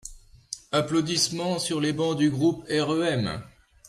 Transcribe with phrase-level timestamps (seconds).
[0.71, 3.39] Applaudissements sur les bancs du groupe REM.